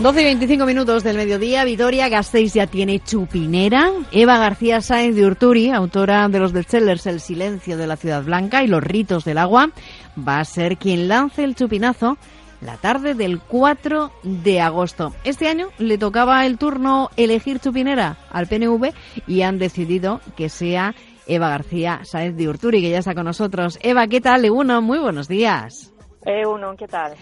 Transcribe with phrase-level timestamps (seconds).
[0.00, 3.90] 12 y 25 minutos del mediodía, Vitoria Gasteiz ya tiene chupinera.
[4.12, 8.62] Eva García Sáenz de Urturi, autora de los bestsellers El silencio de la ciudad blanca
[8.62, 9.70] y Los ritos del agua,
[10.16, 12.18] va a ser quien lance el chupinazo
[12.60, 15.14] la tarde del 4 de agosto.
[15.24, 18.92] Este año le tocaba el turno elegir chupinera al PNV
[19.26, 20.94] y han decidido que sea
[21.26, 23.78] Eva García Sáenz de Urturi, que ya está con nosotros.
[23.82, 24.48] Eva, ¿qué tal?
[24.50, 25.92] Uno, muy buenos días.
[26.26, 27.14] Eh, uno, ¿qué tal?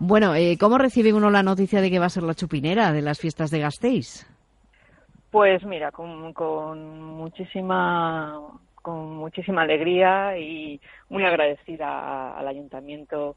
[0.00, 3.02] Bueno, eh, ¿cómo recibe uno la noticia de que va a ser la chupinera de
[3.02, 4.26] las fiestas de Gasteiz?
[5.30, 8.40] Pues mira, con, con muchísima
[8.80, 13.36] con muchísima alegría y muy agradecida al ayuntamiento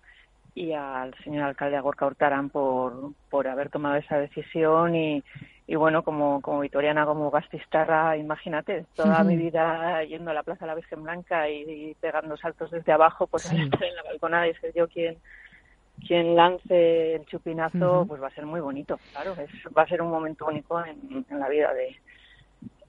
[0.54, 5.24] y al señor alcalde Agorca Hurtarán por, por haber tomado esa decisión y,
[5.68, 10.66] y bueno, como, como vitoriana, como gastistarra, imagínate, toda mi vida yendo a la Plaza
[10.66, 14.04] de la Virgen Blanca y, y pegando saltos desde abajo, pues al estar en la
[14.04, 15.18] balconada y ser yo quien
[16.08, 20.02] quien lance el chupinazo, pues va a ser muy bonito, claro, es, va a ser
[20.02, 21.96] un momento único en, en la vida de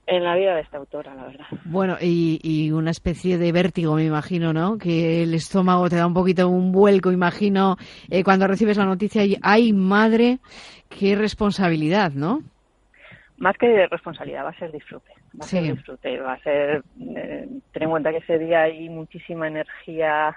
[0.04, 1.44] en la vida de esta autora, la verdad.
[1.64, 4.76] Bueno, y, y, una especie de vértigo, me imagino, ¿no?
[4.76, 7.76] Que el estómago te da un poquito un vuelco, imagino,
[8.10, 10.40] eh, cuando recibes la noticia y, ¡ay, madre!
[10.88, 12.40] ¡Qué responsabilidad, ¿no?
[13.36, 15.12] Más que responsabilidad, va a ser disfrute.
[15.40, 15.58] Va a Sí.
[15.58, 16.82] ser disfrute, va a ser...
[17.16, 20.34] Eh, ten en cuenta que ese día hay muchísima energía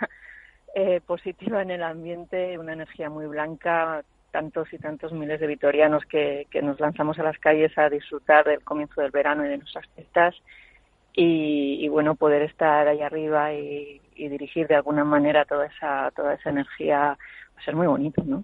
[0.78, 6.04] eh, positiva en el ambiente, una energía muy blanca, tantos y tantos miles de vitorianos
[6.04, 9.58] que, que nos lanzamos a las calles a disfrutar del comienzo del verano y de
[9.60, 10.36] nuestras fiestas
[11.14, 16.12] y, y bueno poder estar ahí arriba y, y dirigir de alguna manera toda esa
[16.12, 18.44] toda esa energía va a ser muy bonito, ¿no?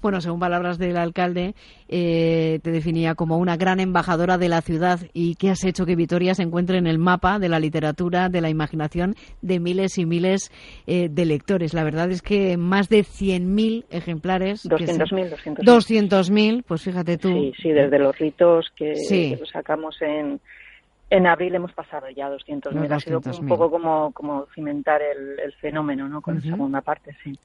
[0.00, 1.54] Bueno, según palabras del alcalde,
[1.88, 5.94] eh, te definía como una gran embajadora de la ciudad y que has hecho que
[5.96, 10.06] Vitoria se encuentre en el mapa de la literatura, de la imaginación de miles y
[10.06, 10.50] miles
[10.86, 11.74] eh, de lectores.
[11.74, 14.62] La verdad es que más de 100.000 ejemplares.
[14.78, 15.64] que se- 200.000, 200.000.
[15.64, 17.28] 200.000, pues fíjate tú.
[17.28, 19.36] Sí, sí, desde los ritos que, Sí.
[19.52, 20.40] sacamos en,
[21.10, 22.88] en abril hemos pasado ya 200.000.
[22.88, 23.48] Los Ha sido un 200.000.
[23.48, 26.20] poco como, como cimentar el, el fenómeno, ¿no?
[26.20, 27.38] Con la segunda parte, sí.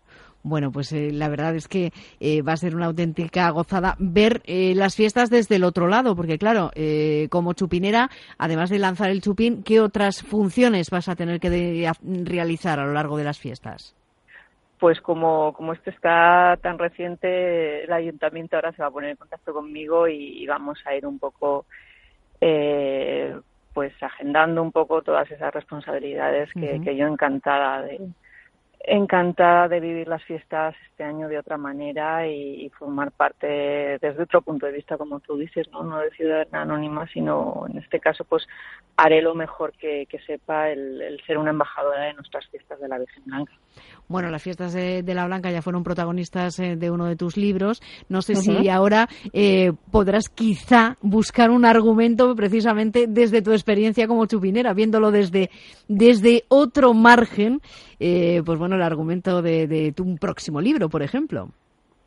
[0.44, 4.42] Bueno, pues eh, la verdad es que eh, va a ser una auténtica gozada ver
[4.46, 9.12] eh, las fiestas desde el otro lado, porque claro, eh, como chupinera, además de lanzar
[9.12, 11.92] el chupín, ¿qué otras funciones vas a tener que de-
[12.26, 13.96] realizar a lo largo de las fiestas?
[14.80, 19.18] Pues como, como esto está tan reciente, el ayuntamiento ahora se va a poner en
[19.18, 21.68] contacto conmigo y, y vamos a ir un poco,
[22.40, 23.36] eh,
[23.74, 28.00] pues agendando un poco todas esas responsabilidades que, que yo encantada de
[28.84, 33.48] encantada de vivir las fiestas este año de otra manera y, y formar parte
[34.02, 37.78] desde otro punto de vista como tú dices no no de ciudadana anónima sino en
[37.78, 38.48] este caso pues
[38.98, 42.88] haré lo mejor que, que sepa el, el ser una embajadora de nuestras fiestas de
[42.88, 43.54] la Virgen Blanca
[44.08, 47.38] Bueno, las fiestas de, de la Blanca ya fueron protagonistas eh, de uno de tus
[47.38, 47.82] libros.
[48.10, 48.42] No sé Ujú.
[48.42, 55.12] si ahora eh, podrás quizá buscar un argumento precisamente desde tu experiencia como chupinera, viéndolo
[55.12, 55.50] desde,
[55.88, 57.62] desde otro margen,
[58.00, 61.50] eh, pues bueno, el argumento de, de tu próximo libro, por ejemplo.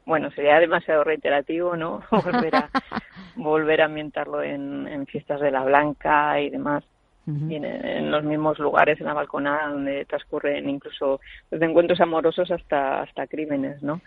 [0.06, 2.02] bueno, sería demasiado reiterativo, ¿no?
[2.10, 2.70] Volver a,
[3.36, 6.84] volver a ambientarlo en, en fiestas de la Blanca y demás.
[7.26, 11.20] Y en, en los mismos lugares, en la balconada, donde transcurren incluso
[11.50, 14.02] desde encuentros amorosos hasta, hasta crímenes, ¿no?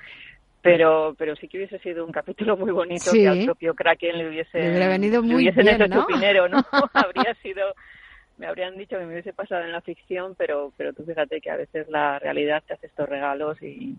[0.61, 3.21] Pero, pero sí que hubiese sido un capítulo muy bonito Sí.
[3.21, 6.01] que al propio Kraken le hubiese, Le hubiera venido le muy hubiesen bien, hecho ¿no?
[6.01, 6.57] chupinero, ¿no?
[6.93, 7.73] Habría sido,
[8.37, 11.49] me habrían dicho que me hubiese pasado en la ficción, pero, pero tú fíjate que
[11.49, 13.95] a veces la realidad te hace estos regalos y,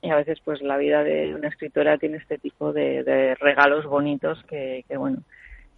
[0.00, 3.84] y a veces pues la vida de una escritora tiene este tipo de, de regalos
[3.86, 5.18] bonitos que, que bueno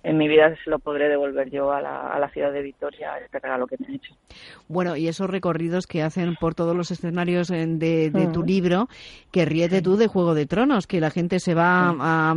[0.03, 3.19] en mi vida se lo podré devolver yo a la, a la ciudad de Vitoria
[3.19, 4.15] este regalo que me han hecho
[4.69, 8.49] Bueno, y esos recorridos que hacen por todos los escenarios en- de, de tu Ujú.
[8.49, 8.89] libro,
[9.31, 12.35] que ríete tú de Juego de Tronos, que la gente se va a,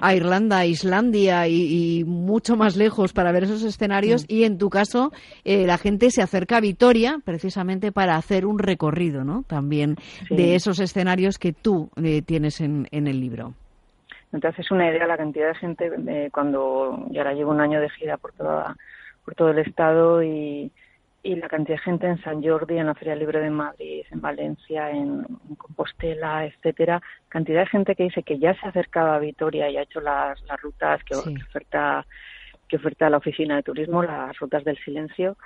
[0.00, 4.58] a Irlanda, a Islandia y, y mucho más lejos para ver esos escenarios y en
[4.58, 5.10] tu caso
[5.44, 9.42] eh, la gente se acerca a Vitoria precisamente para hacer un recorrido, ¿no?
[9.46, 9.96] También
[10.28, 10.36] Sí.
[10.36, 13.54] de esos escenarios que tú eh, tienes en, en el libro.
[14.34, 17.80] Entonces es una idea la cantidad de gente eh, cuando y ahora llevo un año
[17.80, 18.76] de gira por toda
[19.24, 20.72] por todo el estado y,
[21.22, 24.20] y la cantidad de gente en San Jordi, en la Feria Libre de Madrid, en
[24.20, 25.22] Valencia, en,
[25.56, 29.76] Compostela, etcétera, cantidad de gente que dice que ya se ha acercado a Vitoria y
[29.76, 32.04] ha hecho las, las rutas que, oferta
[32.68, 35.36] que oferta la oficina de turismo, las rutas del silencio,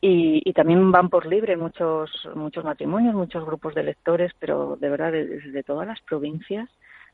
[0.00, 4.88] y, y, también van por libre muchos muchos matrimonios, muchos grupos de lectores, pero de
[4.88, 6.68] verdad desde todas las provincias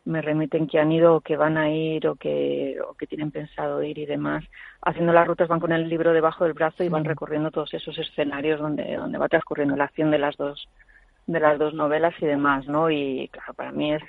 [0.05, 3.31] me remiten que han ido o que van a ir o que, o que tienen
[3.31, 4.45] pensado ir y demás.
[4.83, 7.99] Haciendo las rutas van con el libro debajo del brazo y van recorriendo todos esos
[7.99, 10.69] escenarios donde, donde va transcurriendo la acción de las dos
[11.27, 12.91] de las dos novelas y demás, ¿no?
[12.91, 14.03] Y claro, para mí es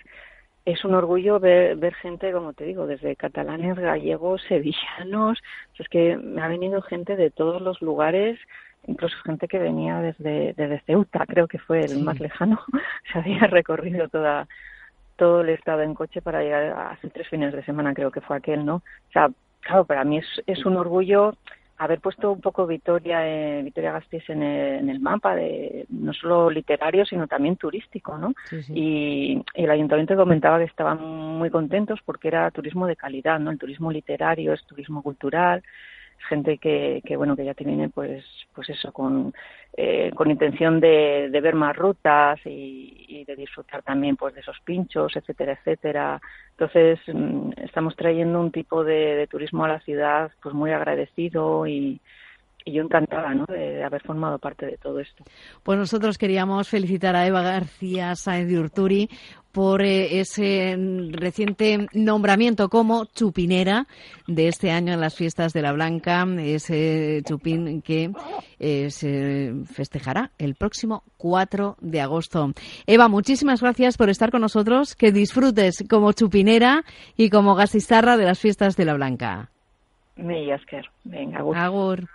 [0.66, 5.40] es un orgullo ver, ver gente, como te digo, desde catalanes, gallegos, sevillanos.
[5.78, 8.40] Es que me ha venido gente de todos los lugares,
[8.88, 12.60] incluso gente que venía desde, desde Ceuta, creo que fue el más lejano.
[13.14, 14.48] Se había recorrido toda,
[15.16, 18.38] todo el estado en coche para llegar hace tres fines de semana, creo que fue
[18.38, 18.76] aquel, ¿no?
[18.76, 19.30] O sea,
[19.62, 21.34] claro, para mí es, es un orgullo
[21.78, 27.06] haber puesto un poco Vitoria, eh, Vitoria Gasteiz en el, mapa, de no solo literario,
[27.06, 28.34] sino también turístico, ¿no?
[28.70, 33.52] Y, y, el ayuntamiento comentaba que estaban muy contentos porque era turismo de calidad, ¿no?
[33.52, 35.64] El turismo literario es turismo cultural,
[36.30, 39.34] gente que, que bueno que ya te pues pues eso con
[39.78, 44.42] eh, con intención de, de, ver más rutas y, y, de disfrutar también pues de
[44.42, 46.22] esos pinchos etcétera etcétera.
[46.52, 51.68] Entonces mm, estamos trayendo un tipo de, de turismo a la ciudad pues muy agradecido
[51.68, 52.00] y,
[52.66, 53.46] y yo encantada ¿no?
[53.46, 55.24] de, haber formado parte de todo esto.
[55.62, 59.10] Pues nosotros queríamos felicitar a Eva García Sáenz de Urturi
[59.52, 60.76] por eh, ese
[61.12, 63.86] reciente nombramiento como chupinera
[64.28, 68.12] de este año en las fiestas de la Blanca, ese chupín que
[68.60, 72.52] eh, se festejará el próximo 4 de agosto.
[72.88, 76.84] Eva, muchísimas gracias por estar con nosotros, que disfrutes como chupinera
[77.16, 79.52] y como gasistarra de las fiestas de la Blanca.
[80.18, 80.46] Me
[81.04, 81.58] Venga, agur.
[81.58, 82.15] Agur.